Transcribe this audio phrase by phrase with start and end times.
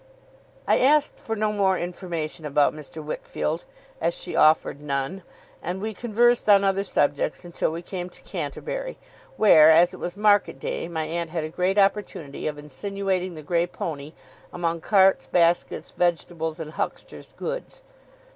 [0.67, 3.05] I asked for no more information about Mr.
[3.05, 3.65] Wickfield,
[4.01, 5.21] as she offered none,
[5.61, 8.97] and we conversed on other subjects until we came to Canterbury,
[9.37, 13.43] where, as it was market day, my aunt had a great opportunity of insinuating the
[13.43, 14.13] grey pony
[14.51, 17.83] among carts, baskets, vegetables, and huckster's goods.